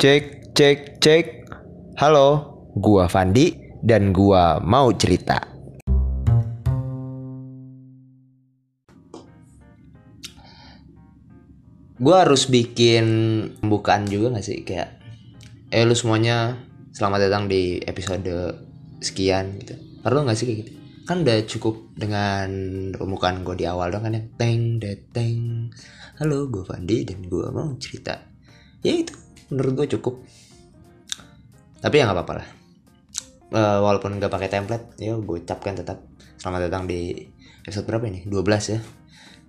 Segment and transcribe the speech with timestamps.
[0.00, 1.24] Cek, cek, cek.
[2.00, 3.52] Halo, gua Fandi
[3.84, 5.36] dan gua mau cerita.
[12.00, 13.04] Gua harus bikin
[13.60, 14.88] pembukaan juga gak sih kayak
[15.68, 16.56] eh lu semuanya
[16.96, 18.56] selamat datang di episode
[19.04, 19.76] sekian gitu.
[20.00, 20.72] Perlu gak sih kayak gitu?
[21.04, 22.48] Kan udah cukup dengan
[22.96, 25.68] pembukaan gue di awal dong kan yang teng deteng.
[26.16, 28.16] Halo, gue Fandi dan gua mau cerita.
[28.80, 29.12] Ya itu
[29.50, 30.14] menurut gue cukup.
[31.82, 32.48] Tapi ya nggak apa-apa lah.
[33.50, 36.06] Uh, walaupun nggak pakai template ya gue ucapkan tetap
[36.38, 37.26] selamat datang di
[37.66, 38.24] episode berapa ini?
[38.24, 38.80] 12 ya.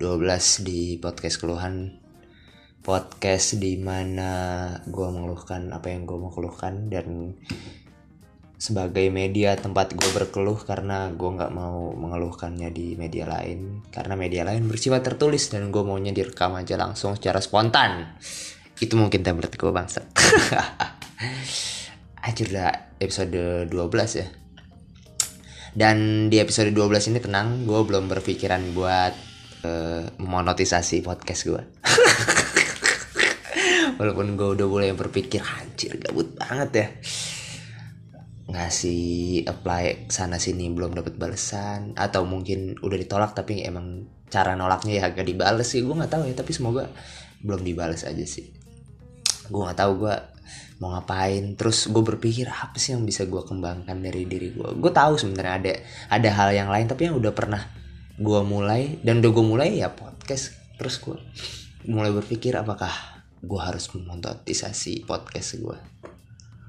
[0.02, 2.02] 12 di podcast keluhan.
[2.82, 7.38] Podcast di mana gue mengeluhkan apa yang gue mau keluhkan dan
[8.58, 13.86] sebagai media tempat gue berkeluh karena gue nggak mau mengeluhkannya di media lain.
[13.94, 18.18] Karena media lain bersifat tertulis dan gue maunya direkam aja langsung secara spontan
[18.82, 20.02] itu mungkin template gue bangsa
[22.22, 24.30] Anjir udah episode 12 ya.
[25.74, 29.14] Dan di episode 12 ini tenang gue belum berpikiran buat
[29.66, 31.58] uh, memonetisasi podcast gue
[33.98, 36.88] walaupun gue udah mulai berpikir anjir gabut banget ya.
[38.54, 45.02] Ngasih apply sana sini belum dapat balasan atau mungkin udah ditolak tapi emang cara nolaknya
[45.02, 45.82] ya agak dibales sih.
[45.82, 46.86] Gue nggak tahu ya tapi semoga
[47.42, 48.61] belum dibales aja sih
[49.52, 50.16] gue nggak tahu gue
[50.80, 51.44] mau ngapain.
[51.60, 55.54] Terus gue berpikir apa sih yang bisa gue kembangkan dari diri gue gue tahu sebenarnya
[55.60, 55.74] ada
[56.16, 57.62] ada hal yang lain tapi yang udah pernah
[58.16, 60.56] gue mulai dan udah gue mulai ya podcast.
[60.80, 61.20] Terus gue
[61.86, 65.78] mulai berpikir apakah gue harus memonetisasi podcast gue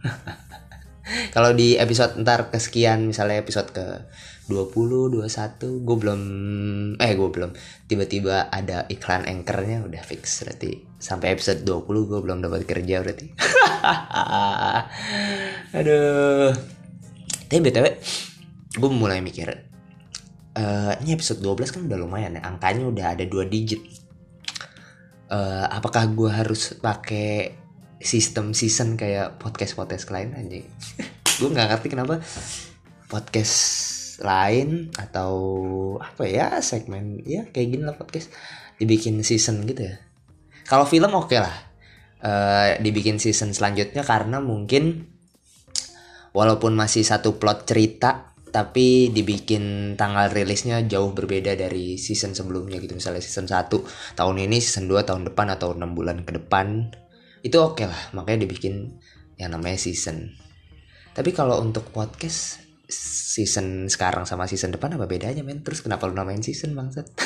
[1.36, 4.08] kalau di episode ntar kesekian misalnya episode ke
[4.52, 6.20] 20 21 gue belum
[7.00, 7.50] eh gue belum.
[7.88, 13.32] Tiba-tiba ada iklan anchornya udah fix berarti sampai episode 20 gue belum dapat kerja berarti.
[15.80, 16.52] Aduh.
[17.48, 17.86] Tapi btw
[18.72, 19.72] gue mulai mikir
[20.56, 23.80] uh, ini episode 12 kan udah lumayan ya angkanya udah ada dua digit.
[25.32, 27.56] Uh, apakah gue harus pakai
[28.02, 30.60] sistem season kayak podcast podcast lain aja
[31.38, 32.18] gue nggak ngerti kenapa
[33.06, 33.54] podcast
[34.20, 35.32] lain atau
[35.96, 38.28] apa ya segmen ya kayak gini lah podcast.
[38.76, 39.96] Dibikin season gitu ya.
[40.68, 41.56] Kalau film oke okay lah.
[42.22, 45.10] Uh, dibikin season selanjutnya karena mungkin
[46.30, 52.94] walaupun masih satu plot cerita tapi dibikin tanggal rilisnya jauh berbeda dari season sebelumnya gitu.
[52.94, 53.72] Misalnya season 1
[54.14, 56.92] tahun ini season 2 tahun depan atau enam bulan ke depan
[57.42, 58.02] itu oke okay lah.
[58.14, 59.02] Makanya dibikin
[59.40, 60.36] yang namanya season.
[61.12, 62.61] Tapi kalau untuk podcast
[62.92, 65.64] season sekarang sama season depan apa bedanya men?
[65.64, 67.08] Terus kenapa lu namain season bangsat?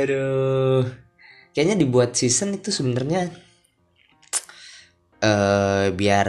[0.00, 0.86] Aduh.
[1.50, 3.26] Kayaknya dibuat season itu sebenarnya
[5.26, 6.28] uh, biar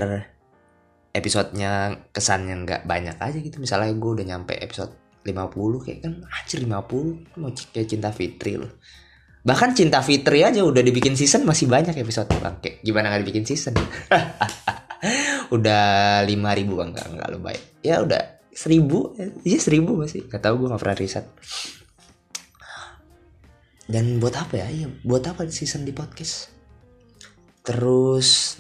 [1.14, 3.62] episodenya kesannya nggak banyak aja gitu.
[3.62, 8.82] Misalnya gue udah nyampe episode 50 kayak kan anjir 50 mau kayak cinta Fitri loh.
[9.42, 12.58] Bahkan cinta Fitri aja udah dibikin season masih banyak episode bang.
[12.58, 13.78] Kayak gimana nggak dibikin season
[15.56, 15.84] udah
[16.24, 16.90] 5000 bang.
[16.94, 18.24] Nggak nggak lo baik ya udah
[18.54, 19.18] seribu.
[19.44, 20.30] Iya seribu masih.
[20.30, 21.26] Nggak tahu gue nggak pernah riset.
[23.90, 24.68] Dan buat apa ya?
[24.70, 26.54] Iya buat apa season di podcast?
[27.66, 28.58] Terus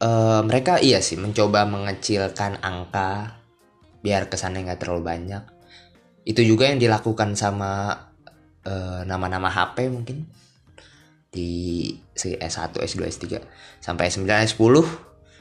[0.00, 3.40] uh, mereka iya sih mencoba mengecilkan angka
[4.04, 5.42] biar kesannya nggak terlalu banyak.
[6.24, 7.92] Itu juga yang dilakukan sama
[9.04, 10.24] nama-nama uh, HP mungkin
[11.34, 13.24] di S1, S2, S3
[13.82, 14.22] sampai S9,
[14.54, 14.74] S10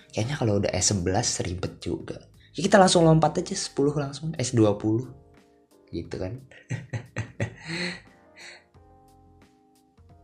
[0.10, 2.18] kayaknya kalau udah S11 ribet juga.
[2.54, 5.06] Ya kita langsung lompat aja 10 langsung S20
[5.94, 6.34] gitu kan.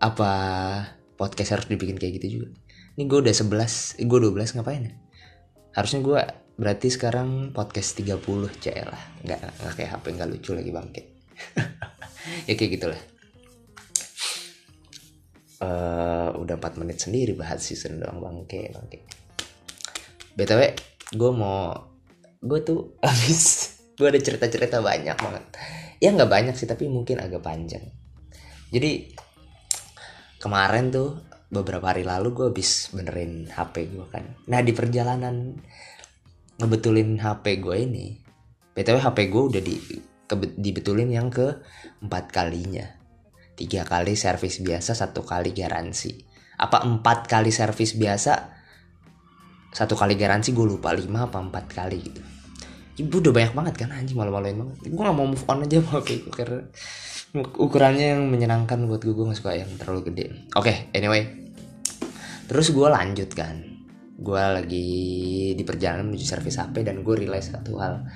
[0.10, 0.32] Apa
[1.14, 2.50] podcast harus dibikin kayak gitu juga?
[2.98, 4.94] Ini gue udah 11 eh, gue 12 ngapain ya?
[5.78, 6.20] Harusnya gue
[6.60, 8.18] berarti sekarang podcast 30
[8.58, 9.04] CL lah.
[9.22, 11.04] Nggak, nggak kayak HP nggak lucu lagi bangke
[12.48, 13.02] ya kayak gitulah
[15.62, 19.04] uh, udah 4 menit sendiri bahas season doang bangke bangke.
[20.36, 20.62] Btw
[21.16, 21.76] gue mau
[22.40, 23.42] gue tuh abis
[24.00, 25.46] gue ada cerita-cerita banyak banget.
[26.00, 27.84] Ya nggak banyak sih tapi mungkin agak panjang.
[28.72, 29.12] Jadi
[30.40, 31.20] kemarin tuh
[31.50, 34.24] beberapa hari lalu gue habis benerin HP gue kan.
[34.48, 35.60] Nah di perjalanan
[36.60, 38.08] ngebetulin HP gue ini
[38.76, 39.76] btw HP gue udah di
[40.60, 41.64] dibetulin yang ke
[42.04, 42.99] empat kalinya
[43.60, 46.16] tiga kali servis biasa satu kali garansi.
[46.56, 48.56] Apa empat kali servis biasa?
[49.76, 52.24] Satu kali garansi gue lupa lima apa empat kali gitu.
[53.04, 54.78] Ibu udah banyak banget kan anjing malu-maluin banget.
[54.88, 56.60] Gue gak mau move on aja mau kayak gue karena
[57.36, 60.26] ukurannya yang menyenangkan buat gue gue gak suka yang terlalu gede.
[60.56, 61.28] Oke okay, anyway.
[62.48, 63.60] Terus gue lanjut kan.
[64.20, 64.90] Gue lagi
[65.56, 68.08] di perjalanan menuju servis HP dan gue realize satu hal.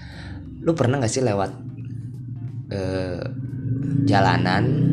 [0.63, 1.51] Lu pernah gak sih lewat
[2.71, 3.23] uh,
[4.03, 4.92] jalanan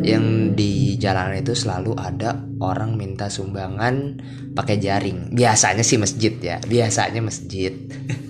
[0.00, 4.20] yang di jalanan itu selalu ada orang minta sumbangan
[4.56, 5.32] pakai jaring.
[5.32, 6.56] Biasanya sih masjid ya.
[6.60, 7.74] Biasanya masjid.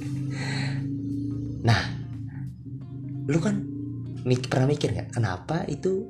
[1.60, 1.76] Nah
[3.28, 3.52] lu kan
[4.24, 6.08] mik pernah mikir gak kenapa itu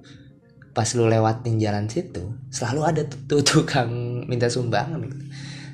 [0.70, 5.10] pas lu lewatin jalan situ selalu ada tuh tukang minta sumbangan?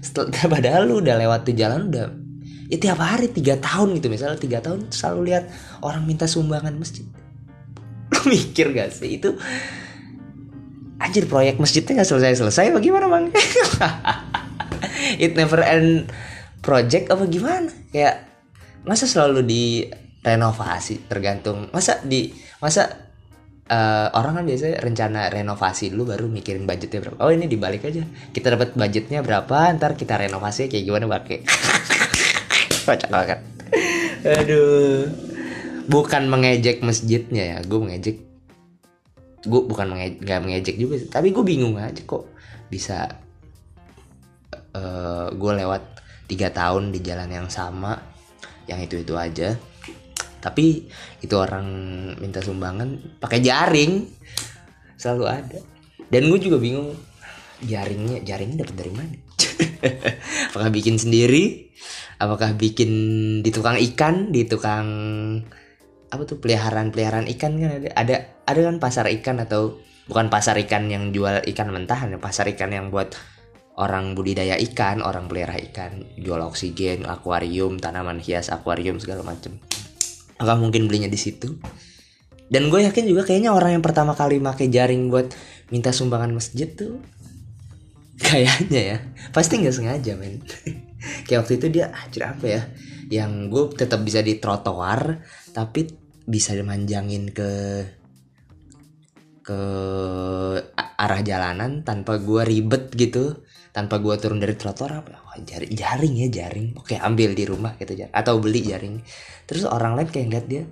[0.01, 2.09] Setelah padahal lu udah lewat tuh jalan udah
[2.73, 4.09] ya tiap hari tiga tahun gitu.
[4.09, 5.45] Misalnya tiga tahun selalu lihat
[5.85, 7.05] orang minta sumbangan masjid
[8.27, 9.17] mikir gak sih?
[9.17, 9.39] Itu
[10.97, 13.25] anjir proyek masjidnya nggak selesai selesai bagaimana bang?
[15.23, 16.11] It never end
[16.65, 17.71] project apa gimana?
[17.93, 18.27] Kayak
[18.83, 19.65] masa selalu di
[20.25, 21.71] renovasi tergantung.
[21.71, 22.91] Masa di masa
[23.71, 27.19] uh, orang kan biasanya rencana renovasi dulu baru mikirin budgetnya berapa.
[27.23, 28.03] Oh ini dibalik aja.
[28.33, 31.39] Kita dapat budgetnya berapa ntar kita renovasi kayak gimana pakai.
[32.89, 33.39] Kocak banget.
[34.27, 35.36] Aduh
[35.87, 38.17] bukan mengejek masjidnya ya gue mengejek.
[39.47, 42.27] Gue bukan mengejek, gak mengejek juga tapi gue bingung aja kok
[42.67, 43.15] bisa
[44.75, 45.83] uh, eh, gue lewat
[46.27, 47.95] tiga tahun di jalan yang sama
[48.67, 49.55] yang itu itu aja.
[50.43, 50.87] Tapi
[51.23, 51.67] itu orang
[52.23, 54.07] minta sumbangan pakai jaring
[54.99, 55.61] selalu ada.
[56.07, 56.95] Dan gue juga bingung
[57.63, 59.17] jaringnya jaringnya dapat dari mana?
[60.53, 61.73] Apakah bikin sendiri?
[62.17, 62.91] Apakah bikin
[63.43, 64.89] di tukang ikan di tukang
[66.11, 67.89] apa tuh peliharaan peliharaan ikan kan ada.
[67.95, 68.15] Ada
[68.47, 72.71] ada kan pasar ikan atau bukan pasar ikan yang jual ikan mentahan ya pasar ikan
[72.71, 73.19] yang buat
[73.77, 79.61] orang budidaya ikan orang pelihara ikan jual oksigen akuarium tanaman hias akuarium segala macem.
[80.41, 81.59] Nggak mungkin belinya di situ?
[82.47, 85.35] Dan gue yakin juga kayaknya orang yang pertama kali make jaring buat
[85.75, 87.03] minta sumbangan masjid tuh
[88.23, 88.99] kayaknya ya.
[89.35, 90.41] Pasti nggak sengaja men.
[91.29, 92.63] Kayak waktu itu dia anjir apa ya
[93.11, 95.23] yang gue tetap bisa di trotoar
[95.55, 95.87] tapi
[96.27, 97.51] bisa dimanjangin ke
[99.47, 99.61] ke
[100.75, 103.47] arah jalanan tanpa gue ribet gitu.
[103.71, 105.37] Tanpa gue turun dari trotoar apa?
[105.37, 106.69] Jaring jaring ya jaring.
[106.81, 109.05] Oke ambil di rumah gitu atau beli jaring.
[109.47, 110.65] Terus orang lain kayak ngeliat dia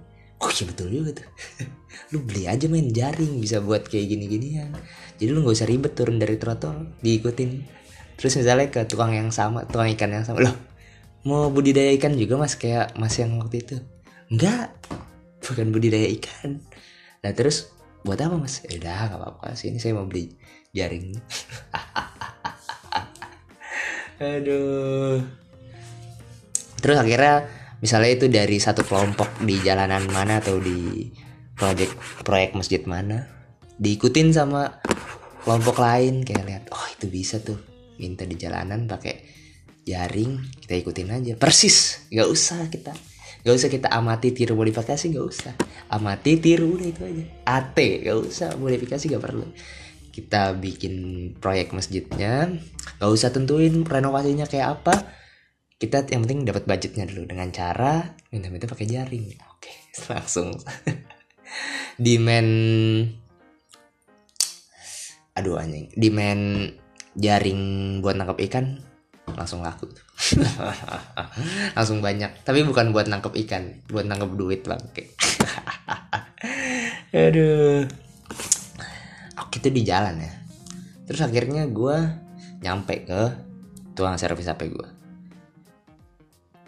[0.43, 1.29] oh iya betul juga tuh.
[2.17, 4.75] Lu beli aja main jaring bisa buat kayak gini ginian
[5.15, 7.51] jadi lu nggak usah ribet turun dari trotoar diikutin.
[8.19, 10.74] Terus misalnya ke tukang yang sama tukang ikan yang sama loh
[11.25, 12.55] mau budidaya ikan juga mas?
[12.55, 13.77] Kayak mas yang waktu itu.
[14.29, 14.77] Enggak.
[15.41, 16.61] Bukan budidaya ikan.
[17.25, 17.73] Nah terus
[18.05, 18.61] buat apa mas?
[18.69, 19.57] Ya udah gak apa-apa.
[19.57, 20.37] Sih ini saya mau beli
[20.77, 21.17] jaring.
[24.21, 25.25] Aduh.
[26.79, 27.49] Terus akhirnya
[27.81, 31.09] misalnya itu dari satu kelompok di jalanan mana atau di
[31.57, 31.91] proyek
[32.25, 33.25] proyek masjid mana
[33.81, 34.85] diikutin sama
[35.41, 36.21] kelompok lain.
[36.29, 37.57] Kayak lihat oh itu bisa tuh.
[37.95, 39.44] Minta di jalanan pakai
[39.85, 41.33] jaring kita ikutin aja.
[41.37, 42.93] Persis nggak usah kita
[43.45, 45.53] nggak usah kita amati tiru modifikasi nggak usah.
[45.93, 47.25] Amati tiru udah itu aja.
[47.45, 49.45] At nggak usah modifikasi nggak perlu.
[50.09, 50.95] Kita bikin
[51.37, 52.49] proyek masjidnya
[52.97, 55.13] nggak usah tentuin renovasinya kayak apa.
[55.77, 59.37] Kita yang penting dapat budgetnya dulu dengan cara minta-minta pakai jaring.
[59.53, 59.73] Oke
[60.11, 60.57] langsung.
[62.01, 62.51] Demand
[65.37, 65.93] aduh anjing.
[65.93, 66.73] Demand
[67.13, 67.61] jaring
[68.01, 68.94] buat nangkap ikan
[69.35, 69.91] langsung laku
[71.77, 72.47] langsung banyak.
[72.47, 74.81] Tapi bukan buat nangkep ikan buat nangkep duit bang.
[77.29, 77.85] Aduh.
[79.43, 80.33] Oke itu di jalan ya.
[81.05, 81.97] Terus akhirnya gue
[82.65, 83.23] nyampe ke
[83.95, 84.89] tukang servis HP gue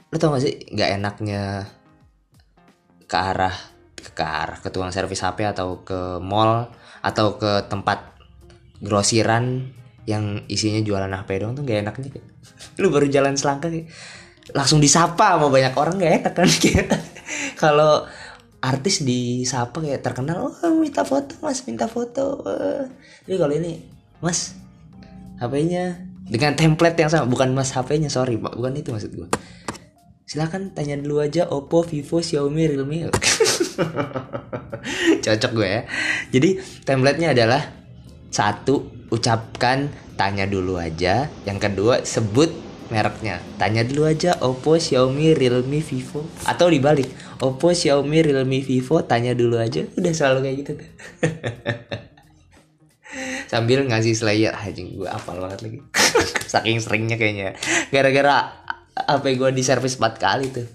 [0.07, 1.67] lo tau gak sih nggak enaknya
[3.11, 3.53] ke arah
[3.99, 6.71] ke arah ke tukang servis HP atau ke mall
[7.03, 8.15] atau ke tempat
[8.79, 9.67] grosiran
[10.07, 12.23] yang isinya jualan HP dong tuh gak enaknya
[12.81, 13.73] lu baru jalan selangkah
[14.55, 16.49] langsung disapa sama banyak orang gak enak kan?
[17.63, 18.07] Kalau
[18.63, 22.43] artis disapa kayak terkenal oh minta foto mas minta foto.
[23.23, 23.79] Tapi kalau ini
[24.19, 24.59] mas
[25.39, 29.29] HP-nya dengan template yang sama bukan mas HP-nya sorry bukan itu maksud gue
[30.27, 33.07] silahkan tanya dulu aja Oppo, Vivo, Xiaomi, Realme.
[35.25, 35.83] Cocok gue ya.
[36.35, 37.63] Jadi template-nya adalah
[38.35, 41.29] satu ucapkan tanya dulu aja.
[41.45, 42.51] Yang kedua sebut
[42.89, 43.39] mereknya.
[43.61, 46.25] Tanya dulu aja Oppo, Xiaomi, Realme, Vivo.
[46.49, 47.07] Atau dibalik
[47.39, 49.85] Oppo, Xiaomi, Realme, Vivo tanya dulu aja.
[49.95, 50.73] Udah selalu kayak gitu.
[50.81, 50.89] Tuh
[53.51, 54.55] sambil ngasih slayer.
[54.55, 55.79] Aja gue apal banget lagi.
[56.53, 57.55] Saking seringnya kayaknya
[57.91, 60.67] gara-gara apa gue di servis 4 kali tuh.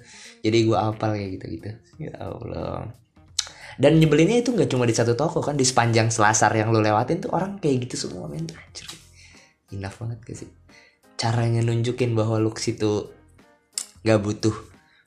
[0.42, 1.70] Jadi gue apal kayak gitu gitu
[2.02, 2.90] ya Allah.
[3.82, 7.24] Dan nyebelinnya itu nggak cuma di satu toko kan di sepanjang selasar yang lu lewatin
[7.24, 8.46] tuh orang kayak gitu semua men
[9.72, 10.50] enough banget gak sih?
[11.18, 13.12] Caranya nunjukin bahwa lu situ
[14.02, 14.56] nggak butuh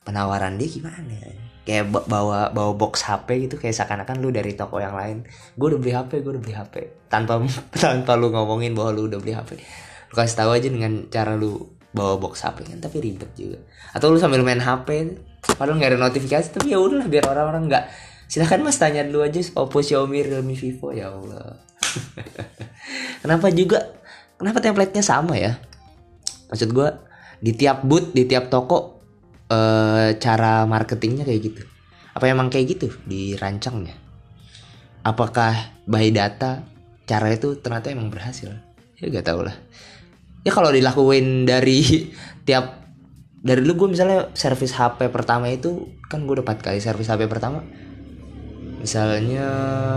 [0.07, 1.31] penawaran dia gimana ya?
[1.65, 5.25] Kayak ba- bawa bawa box HP gitu kayak seakan-akan lu dari toko yang lain
[5.57, 6.73] gue udah beli HP gue udah beli HP
[7.09, 7.41] tanpa
[7.83, 11.75] tanpa lu ngomongin bahwa lu udah beli HP lu kasih tahu aja dengan cara lu
[11.95, 13.59] bawa box HP kan tapi ribet juga.
[13.95, 15.15] Atau lu sambil main HP
[15.55, 17.85] padahal nggak ada notifikasi tapi ya udahlah biar orang-orang nggak
[18.27, 21.55] silahkan mas tanya dulu aja Oppo Xiaomi Realme Vivo ya Allah.
[23.23, 23.95] Kenapa juga
[24.45, 25.57] kenapa template-nya sama ya?
[26.53, 26.89] Maksud gue
[27.41, 29.01] di tiap booth di tiap toko
[29.49, 31.65] eh, cara marketingnya kayak gitu.
[32.13, 33.97] Apa emang kayak gitu dirancangnya?
[35.01, 36.61] Apakah by data
[37.09, 38.53] cara itu ternyata emang berhasil?
[39.01, 39.57] Ya gak tau lah.
[40.45, 41.81] Ya kalau dilakuin dari
[42.47, 42.85] tiap
[43.41, 47.65] dari dulu gue misalnya servis HP pertama itu kan gue dapat kali servis HP pertama.
[48.77, 49.49] Misalnya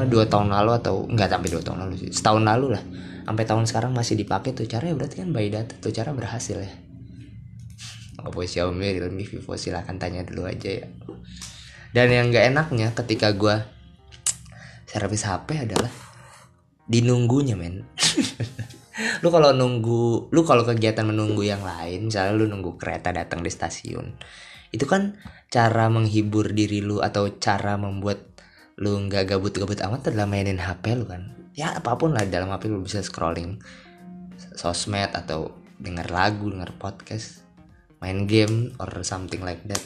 [0.09, 2.85] dua tahun lalu atau enggak sampai dua tahun lalu sih setahun lalu lah
[3.29, 4.65] sampai tahun sekarang masih dipakai tuh.
[4.65, 6.73] Cara ya berarti kan by data tuh cara berhasil ya.
[8.25, 10.89] Oppo Xiaomi Realme Vivo silahkan tanya dulu aja ya.
[11.93, 13.69] Dan yang gak enaknya ketika gua
[14.89, 15.93] servis HP adalah
[16.89, 17.85] dinunggunya men.
[19.23, 23.51] Lu kalau nunggu lu kalau kegiatan menunggu yang lain misalnya lu nunggu kereta datang di
[23.51, 24.19] stasiun
[24.75, 25.15] itu kan
[25.55, 28.27] cara menghibur diri lu atau cara membuat
[28.75, 32.55] lu nggak gabut-gabut amat adalah mainin HP lu kan ya apa pun lah di dalam
[32.55, 33.59] HP lu bisa scrolling
[34.55, 35.51] sosmed atau
[35.83, 37.43] denger lagu denger podcast
[37.99, 39.83] main game or something like that.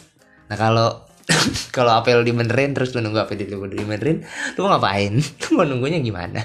[0.52, 1.08] Nah kalau
[1.76, 5.16] kalau HP lu dibenerin terus lu nunggu HP di lu dibenerin lu mau ngapain?
[5.48, 6.44] Lu mau nunggunya gimana?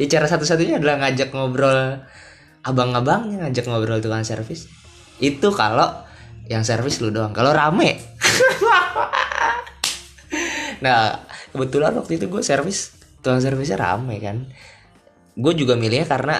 [0.00, 2.00] Ya cara satu-satunya adalah ngajak ngobrol
[2.64, 4.64] abang-abangnya ngajak ngobrol tukang servis.
[5.20, 5.92] Itu kalau
[6.48, 7.98] yang servis lu doang kalau rame.
[10.80, 11.20] Nah
[11.52, 14.48] kebetulan waktu itu gue servis tukang servisnya rame kan.
[15.36, 16.36] Gue juga milihnya karena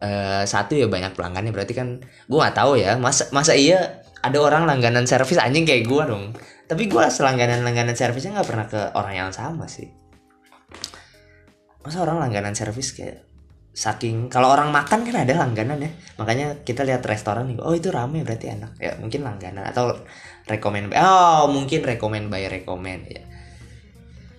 [0.00, 4.40] eh, satu ya banyak pelanggannya berarti kan gue nggak tahu ya masa masa iya ada
[4.40, 6.34] orang langganan servis anjing kayak gue dong.
[6.64, 9.88] Tapi gue selangganan langganan servisnya nggak pernah ke orang yang sama sih.
[11.84, 13.20] Masa orang langganan servis kayak
[13.74, 15.90] saking kalau orang makan kan ada langganan ya.
[16.16, 18.80] Makanya kita lihat restoran nih oh itu rame berarti enak.
[18.80, 20.00] Ya mungkin langganan atau
[20.48, 23.33] rekomend oh mungkin rekomend by rekomend ya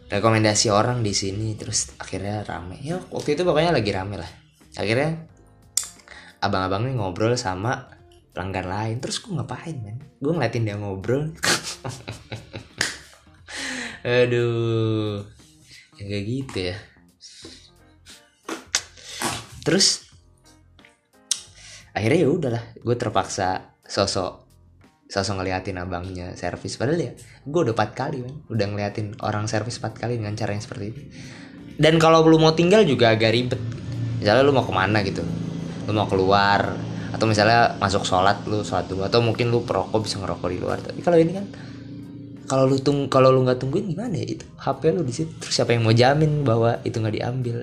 [0.06, 2.78] rekomendasi orang di sini terus akhirnya rame.
[2.82, 4.32] Ya waktu itu pokoknya lagi rame lah.
[4.78, 5.26] Akhirnya
[6.44, 7.90] abang-abang nih ngobrol sama
[8.36, 8.98] pelanggan lain.
[9.02, 9.98] Terus gue ngapain men?
[10.22, 11.34] Gue ngeliatin dia ngobrol.
[14.06, 15.26] Aduh
[15.98, 16.78] ya kayak gitu ya.
[19.66, 20.06] Terus
[21.96, 24.45] akhirnya ya udahlah gue terpaksa sosok
[25.06, 26.78] sosok ngeliatin abangnya servis.
[26.78, 27.12] Padahal ya
[27.46, 30.86] gue udah empat kali man udah ngeliatin orang servis empat kali dengan cara yang seperti
[30.90, 31.02] itu
[31.76, 33.62] dan kalau lu mau tinggal juga agak ribet.
[34.20, 35.22] Misalnya lu mau ke mana gitu?
[35.86, 36.72] Lu mau keluar
[37.12, 40.80] atau misalnya masuk sholat lu sholat dulu atau mungkin lu perokok bisa ngerokok di luar.
[40.80, 41.46] Tapi kalau ini kan
[42.48, 44.40] kalau lu tung kalau lu nggak tungguin gimana ya?
[44.40, 45.32] Itu HP lu di situ.
[45.44, 47.58] Terus siapa yang mau jamin bahwa itu nggak diambil?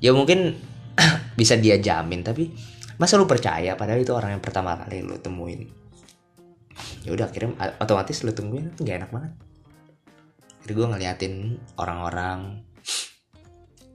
[0.00, 0.56] Ya mungkin
[1.40, 2.48] bisa dia jamin tapi
[2.96, 3.76] masa lu percaya?
[3.76, 5.68] Padahal itu orang yang pertama kali lu temuin
[7.02, 9.32] ya udah akhirnya otomatis lu tungguin itu gak enak banget.
[10.64, 11.34] Jadi gue ngeliatin
[11.80, 12.38] orang-orang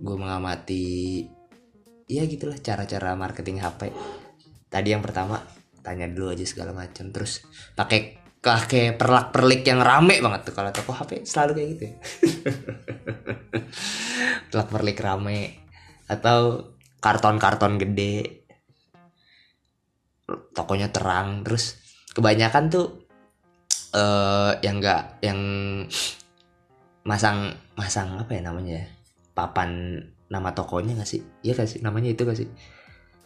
[0.04, 0.86] gue mengamati
[2.10, 3.94] ya gitulah cara-cara marketing HP
[4.68, 5.40] tadi yang pertama
[5.86, 7.14] tanya dulu aja segala macam.
[7.14, 7.46] Terus
[7.78, 11.96] pakai pakai perlak perlik yang rame banget tuh kalau toko HP selalu kayak gitu ya.
[14.52, 15.40] perlak perlik rame
[16.12, 18.44] atau karton-karton gede
[20.56, 21.83] tokonya terang terus
[22.14, 22.88] kebanyakan tuh
[23.94, 25.40] eh yang enggak yang
[27.04, 28.86] masang masang apa ya namanya ya?
[29.34, 31.22] papan nama tokonya gak sih?
[31.46, 31.80] Iya gak sih?
[31.82, 32.50] Namanya itu gak sih?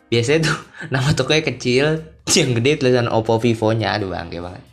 [0.07, 0.57] Biasanya tuh
[0.93, 1.85] nama tokonya kecil
[2.39, 4.63] yang gede tulisan Oppo Vivo nya aduh bangke banget.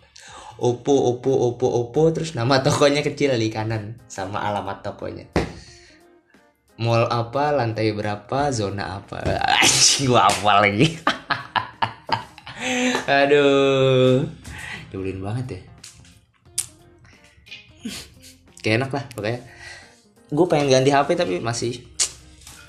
[0.58, 5.26] Oppo Oppo Oppo Oppo terus nama tokonya kecil di kanan sama alamat tokonya.
[6.74, 9.22] Mall apa lantai berapa zona apa?
[9.62, 10.98] Anjing gua hafal lagi
[13.04, 14.24] aduh.
[14.92, 15.60] Nyebelin banget ya.
[18.64, 19.40] Kayak enak lah pokoknya.
[20.32, 21.84] Gue pengen ganti HP tapi masih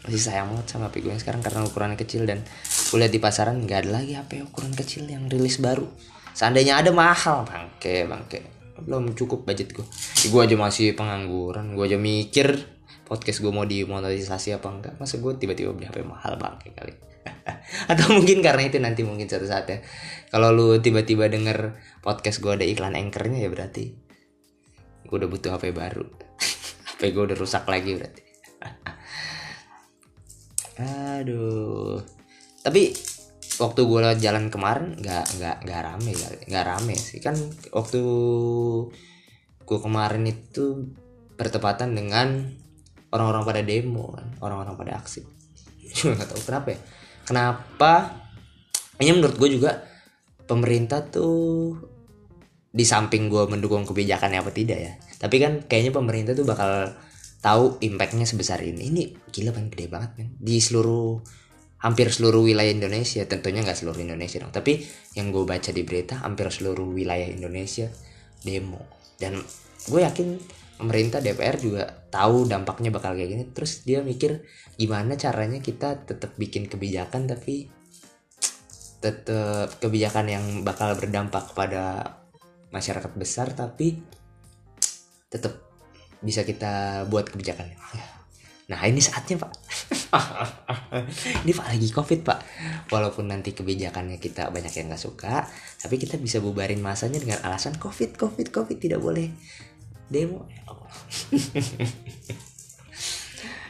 [0.05, 2.43] masih sayang banget sama HP gue yang sekarang karena ukurannya kecil dan
[2.91, 5.87] gue lihat di pasaran nggak ada lagi HP ukuran kecil yang rilis baru.
[6.35, 7.47] Seandainya ada mahal.
[7.47, 8.39] Bangke bangke.
[8.83, 9.87] Belum cukup budget gue
[10.27, 11.73] gue aja masih pengangguran.
[11.73, 12.59] Gue aja mikir
[13.07, 14.93] podcast gue mau dimonetisasi apa enggak.
[14.99, 17.14] Masa gue tiba-tiba beli HP mahal bangke kali
[17.91, 19.79] atau mungkin karena itu nanti mungkin suatu saat ya.
[20.29, 24.05] Kalau lu tiba-tiba denger podcast gue ada iklan anchornya ya berarti
[25.05, 26.05] gue udah butuh HP baru.
[26.95, 28.23] HP gue udah rusak lagi berarti.
[31.21, 32.01] Aduh.
[32.65, 32.91] Tapi
[33.55, 36.11] waktu gue lewat jalan kemarin nggak nggak nggak rame
[36.49, 37.21] nggak rame sih.
[37.21, 37.37] Kan
[37.69, 38.01] waktu
[39.65, 40.89] gue kemarin itu
[41.35, 42.49] bertepatan dengan
[43.13, 45.21] orang-orang pada demo kan orang-orang pada aksi.
[45.95, 46.79] Cuma nggak tahu kenapa ya
[47.25, 48.21] kenapa?
[49.01, 49.83] Ini menurut gue juga
[50.47, 51.75] pemerintah tuh
[52.75, 56.91] di samping gue mendukung kebijakannya apa tidak ya tapi kan kayaknya pemerintah tuh bakal
[57.39, 58.89] tahu impactnya sebesar ini.
[58.91, 61.21] Ini gila kan gede banget kan di seluruh
[61.81, 64.81] hampir seluruh wilayah Indonesia tentunya nggak seluruh Indonesia dong tapi
[65.13, 67.89] yang gue baca di berita hampir seluruh wilayah Indonesia
[68.41, 68.81] demo.
[69.15, 69.39] Dan
[69.87, 70.35] gue yakin
[70.75, 73.43] pemerintah DPR juga tahu dampaknya bakal kayak gini.
[73.51, 74.43] Terus dia mikir
[74.75, 77.71] gimana caranya kita tetap bikin kebijakan tapi
[79.05, 82.15] tetap kebijakan yang bakal berdampak kepada
[82.73, 84.01] masyarakat besar tapi
[85.29, 85.61] tetap
[86.25, 87.69] bisa kita buat kebijakan
[88.65, 89.53] nah ini saatnya pak.
[91.45, 92.39] Ini pak lagi covid pak.
[92.89, 95.45] Walaupun nanti kebijakannya kita banyak yang nggak suka
[95.77, 99.29] tapi kita bisa bubarin masanya dengan alasan covid covid covid tidak boleh
[100.09, 100.45] demo?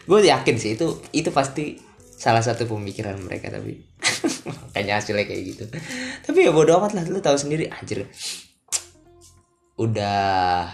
[0.06, 1.82] Gue yakin sih itu itu pasti
[2.16, 3.86] salah satu pemikiran mereka tapi
[4.74, 5.64] kayaknya hasilnya kayak gitu.
[6.26, 7.70] Tapi ya bodo amat lah lu tahu sendiri.
[7.70, 8.06] Anjir.
[9.76, 10.66] Udah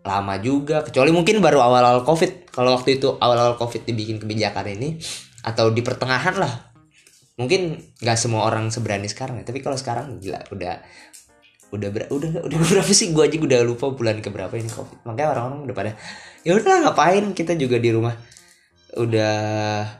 [0.00, 2.48] lama juga kecuali mungkin baru awal-awal covid.
[2.50, 4.96] Kalau waktu itu awal-awal covid dibikin kebijakan ini
[5.44, 6.72] atau di pertengahan lah.
[7.40, 10.84] Mungkin nggak semua orang seberani sekarang ya tapi kalau sekarang gila udah
[11.70, 13.14] udah ber, udah udah berapa sih?
[13.14, 15.90] Gue aja udah lupa bulan keberapa ini covid makanya orang-orang udah pada
[16.46, 18.14] ya udah ngapain kita juga di rumah?
[18.98, 19.34] Udah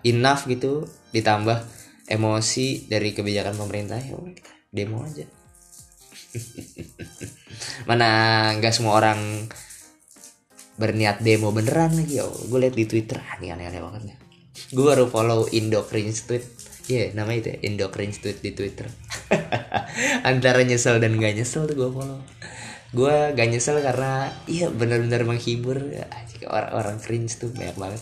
[0.02, 1.62] enough gitu ditambah
[2.10, 4.34] emosi dari kebijakan pemerintah ya udah
[4.70, 5.26] demo aja.
[7.88, 8.08] Mana
[8.58, 9.46] nggak semua orang
[10.74, 12.26] berniat demo beneran lagi ya.
[12.26, 14.18] Gue liat di twitter ah, ini aneh-aneh banget ya
[14.70, 16.44] gue baru follow Indo Cringe tweet.
[16.90, 18.86] Iya yeah, nama itu ya Indo Cringe tweet di twitter
[20.30, 22.20] antara nyesel dan gak nyesel tuh gue follow.
[22.90, 25.78] Gue gak nyesel karena iya benar-benar menghibur.
[26.40, 28.00] Orang-orang cringe tuh banyak banget.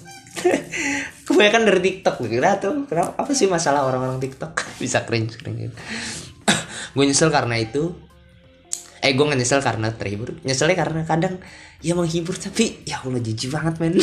[1.27, 2.87] Kebanyakan dari TikTok kira tuh.
[2.87, 4.53] Kenapa apa sih masalah orang-orang TikTok?
[4.83, 5.75] Bisa cringe cringe.
[6.95, 7.93] Gue nyesel karena itu.
[8.99, 10.35] Eh gue gak nyesel karena terhibur.
[10.43, 11.39] Nyeselnya karena kadang
[11.79, 13.95] ya menghibur tapi ya Allah jijik banget men.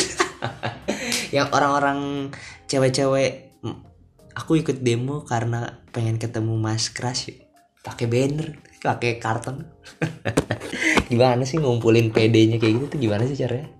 [1.36, 2.32] Yang orang-orang
[2.64, 3.46] cewek-cewek
[4.36, 7.32] aku ikut demo karena pengen ketemu mas crush
[7.80, 9.64] pakai banner pakai karton.
[11.10, 12.98] Gimana sih ngumpulin PD-nya kayak gitu tuh?
[13.00, 13.72] Gimana sih caranya?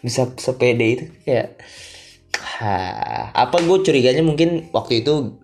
[0.00, 1.58] Bisa sepede itu kayak
[2.62, 2.72] ha,
[3.34, 5.42] apa gue curiganya mungkin waktu itu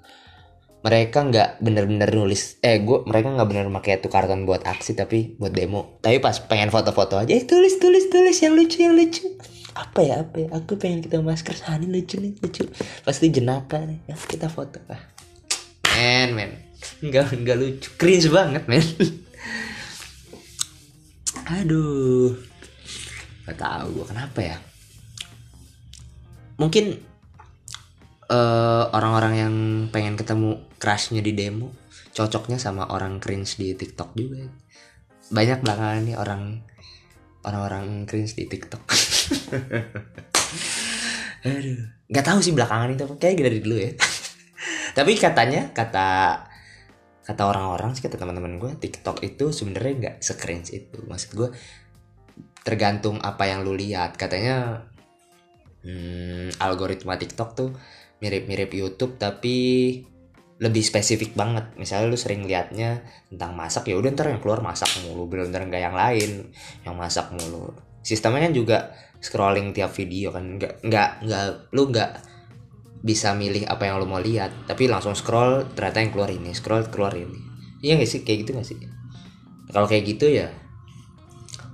[0.80, 5.36] mereka nggak bener-bener nulis eh gue mereka nggak bener pakai tuh karton buat aksi tapi
[5.36, 6.00] buat demo.
[6.00, 9.26] Tapi pas pengen foto-foto aja eh, tulis tulis tulis yang lucu yang lucu
[9.74, 10.48] apa ya apa ya?
[10.56, 12.66] Aku pengen kita masker sani lucu nih lucu.
[13.06, 15.02] Pasti jenaka nih ya kita foto ah
[15.94, 16.50] men men.
[17.04, 17.88] Nggak nggak lucu.
[18.00, 18.84] Cringe banget men.
[21.60, 22.34] Aduh.
[23.46, 24.56] Nggak tahu gue kenapa ya.
[26.60, 26.84] Mungkin
[28.30, 29.54] eh, orang-orang yang
[29.90, 31.80] pengen ketemu crushnya di demo
[32.10, 34.50] cocoknya sama orang cringe di TikTok juga.
[35.30, 36.42] Banyak belakangan nih orang
[37.44, 38.82] orang-orang cringe di TikTok.
[41.48, 41.80] Aduh.
[42.10, 43.92] Nggak tahu sih belakangan itu kayak dari dulu ya.
[44.98, 46.08] Tapi katanya kata
[47.24, 50.98] kata orang-orang sih kata teman-teman gue TikTok itu sebenarnya nggak secringe itu.
[51.06, 51.48] Maksud gue
[52.66, 54.18] tergantung apa yang lu lihat.
[54.20, 54.84] Katanya
[55.86, 57.70] hmm, algoritma TikTok tuh
[58.20, 59.56] mirip-mirip YouTube tapi
[60.60, 61.72] lebih spesifik banget.
[61.80, 63.00] Misalnya lu sering liatnya
[63.32, 66.30] tentang masak ya udah ntar yang keluar masak mulu bener-bener nggak yang lain.
[66.84, 67.72] Yang masak mulu.
[68.04, 68.78] Sistemnya kan juga
[69.24, 70.60] scrolling tiap video kan.
[70.60, 72.10] Nggak nggak nggak lu nggak
[73.00, 76.84] bisa milih apa yang lu mau lihat tapi langsung scroll ternyata yang keluar ini scroll
[76.92, 77.40] keluar ini.
[77.80, 78.20] Iya gak sih?
[78.20, 78.76] Kayak gitu gak sih?
[79.72, 80.52] Kalau kayak gitu ya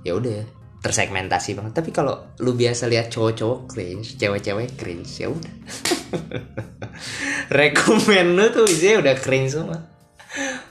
[0.07, 0.47] ya udah
[0.79, 1.75] tersegmentasi banget.
[1.75, 5.51] Tapi kalau lu biasa lihat cowok-cowok cringe cewek-cewek cringe ya udah
[7.57, 9.79] rekomen lu tuh bisa udah cringe semua.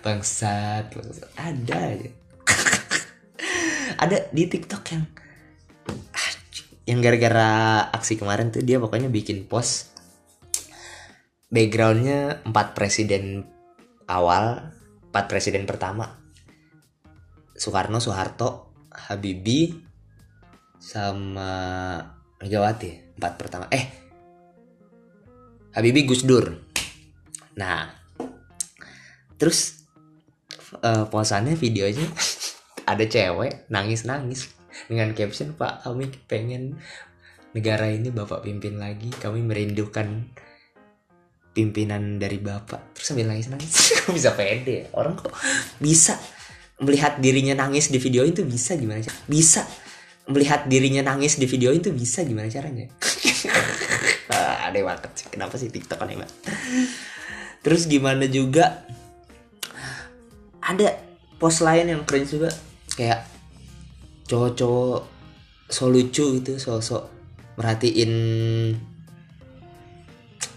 [0.05, 1.29] Bangsat, bangsat.
[1.35, 2.11] ada aja.
[4.03, 5.05] Ada di TikTok yang
[6.87, 9.97] yang gara-gara aksi kemarin tuh dia pokoknya bikin post.
[11.49, 13.49] Backgroundnya empat presiden
[14.07, 14.71] awal
[15.11, 16.21] empat presiden pertama.
[17.57, 19.73] Soekarno Soeharto Habibie
[20.77, 21.97] sama
[22.37, 23.65] Megawati empat pertama.
[23.73, 24.06] Eh
[25.77, 26.57] Habibie Gus Dur.
[27.61, 27.93] Nah
[29.37, 29.85] terus
[30.81, 32.09] uh, posannya videonya
[32.91, 34.49] ada cewek nangis nangis
[34.89, 36.81] dengan caption Pak kami pengen
[37.53, 39.13] negara ini Bapak pimpin lagi.
[39.13, 40.33] Kami merindukan
[41.53, 42.97] pimpinan dari Bapak.
[42.97, 44.85] Terus sambil nangis nangis kok bisa pede ya?
[44.97, 45.33] orang kok
[45.77, 46.17] bisa
[46.81, 49.65] melihat dirinya nangis di video itu bisa gimana sih bisa
[50.29, 52.91] melihat dirinya nangis di video itu bisa gimana caranya
[54.37, 55.27] ah, aneh banget sih.
[55.33, 56.37] Kenapa sih TikTok aneh banget
[57.67, 58.87] terus gimana juga?
[60.63, 60.95] Ada
[61.43, 62.55] post lain yang keren juga.
[62.95, 63.27] Kayak
[64.31, 65.03] cowok-cowok
[65.67, 67.11] so lucu gitu sosok
[67.59, 68.13] merhatiin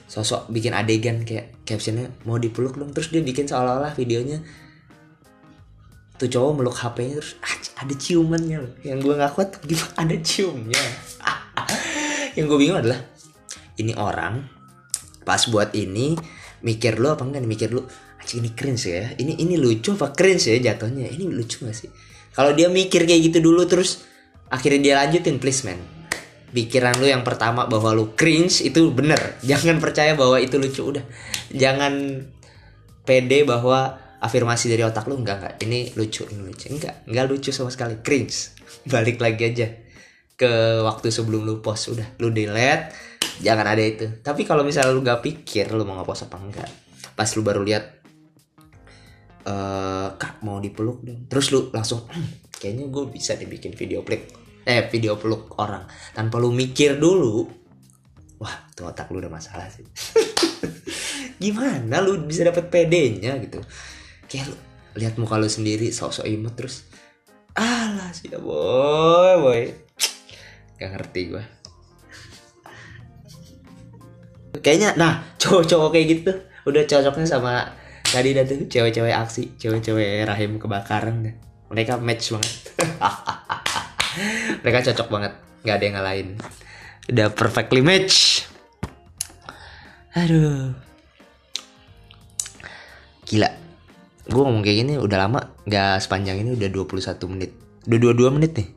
[0.05, 2.93] sosok bikin adegan kayak captionnya mau dipeluk dong.
[2.93, 4.45] Terus dia bikin seolah-olah videonya
[6.21, 8.73] tuh cowok meluk HP-nya terus ah, ada ciumannya loh.
[8.85, 10.83] Yang gue nggak kuat gimana ada ciumnya?
[12.37, 13.01] Yang gue bingung adalah
[13.79, 14.45] ini orang
[15.23, 16.15] pas buat ini
[16.63, 17.81] mikir lu apa enggak nih mikir lu
[18.19, 21.89] anjing ini cringe ya ini ini lucu apa cringe ya jatuhnya ini lucu gak sih?
[22.35, 24.05] Kalau dia mikir kayak gitu dulu terus
[24.51, 25.79] akhirnya dia lanjutin please man
[26.49, 29.17] pikiran lu yang pertama bahwa lu cringe itu bener
[29.49, 31.05] jangan percaya bahwa itu lucu udah
[31.53, 32.25] jangan
[33.05, 36.67] pede bahwa afirmasi dari otak lu enggak enggak ini lucu ini lucu.
[36.69, 38.53] Enggak enggak lucu sama sekali cringe.
[38.91, 39.67] Balik lagi aja
[40.39, 42.95] ke waktu sebelum lu post udah lu delete
[43.39, 44.05] jangan ada itu.
[44.19, 46.69] Tapi kalau misalnya lu gak pikir lu mau ngepost apa enggak
[47.19, 47.99] pas lu baru lihat
[49.43, 51.27] eh kak mau dipeluk dong.
[51.27, 54.23] Terus lu langsung "Hmm, kayaknya gue bisa dibikin video peluk.
[54.63, 55.87] Eh video peluk orang.
[56.15, 57.47] Tanpa lu mikir dulu
[58.39, 59.83] wah tuh otak lu udah masalah sih.
[61.43, 63.59] Gimana lu bisa dapet PD-nya gitu?
[64.27, 64.57] Kayak lu
[64.99, 66.87] lihat muka lu sendiri sok-sok imut terus
[67.55, 69.63] alah sih boy boy.
[70.79, 71.58] Gak ngerti gue
[74.59, 76.31] kayaknya nah cowok-cowok kayak gitu
[76.67, 77.53] udah cocoknya sama
[78.09, 82.53] tadi dah tuh cewek-cewek aksi cewek-cewek rahim kebakaran mereka match banget.
[84.65, 86.29] Mereka cocok banget nggak ada yang ngalahin.
[87.13, 88.45] Udah perfectly match.
[90.17, 90.73] Aduh.
[93.29, 93.49] Gila.
[94.29, 97.53] Gue ngomong kayak gini udah lama nggak sepanjang ini udah 21 menit.
[97.85, 98.69] Udah 22 menit nih.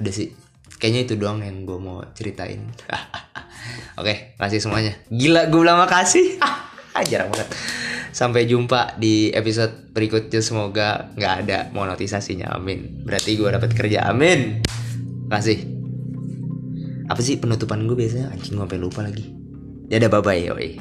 [0.00, 0.32] Udah sih.
[0.80, 2.64] Kayaknya itu doang yang gue mau ceritain
[4.00, 4.92] oke kasih semuanya.
[5.08, 6.38] Gila gue bilang makasih.
[7.10, 7.50] Jarang banget.
[8.14, 10.38] Sampai jumpa di episode berikutnya.
[10.38, 12.54] Semoga nggak ada monetisasinya.
[12.54, 13.02] Amin.
[13.02, 14.06] Berarti gue dapat kerja.
[14.06, 14.62] Amin.
[15.26, 15.74] Kasih
[17.04, 18.32] apa sih penutupan gue biasanya?
[18.32, 19.26] Anjing gue sampai lupa lagi.
[19.92, 20.80] Ya bye bye yoi